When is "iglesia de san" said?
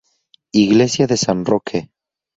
0.63-1.45